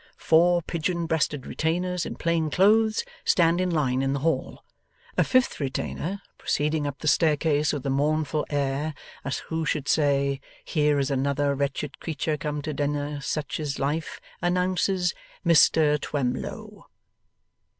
[0.17, 4.63] Four pigeon breasted retainers in plain clothes stand in line in the hall.
[5.15, 10.41] A fifth retainer, proceeding up the staircase with a mournful air as who should say,
[10.65, 16.87] 'Here is another wretched creature come to dinner; such is life!' announces, 'Mis ter Twemlow!